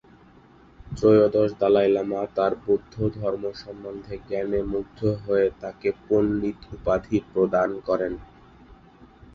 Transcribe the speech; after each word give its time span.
ত্রয়োদশ 0.87 1.49
দলাই 1.61 1.89
লামা 1.95 2.21
তার 2.35 2.53
বৌদ্ধধর্ম 2.63 3.43
সম্বন্ধে 3.63 4.15
জ্ঞানে 4.27 4.59
মুগ্ধ 4.73 4.99
হয়ে 5.23 5.47
তাকে 5.61 5.89
পণ্ডিত 6.05 6.59
উপাধি 6.75 7.17
প্রদান 7.31 7.69
করেন। 7.87 8.13